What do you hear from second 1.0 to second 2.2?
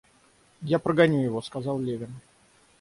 его,— сказал Левин.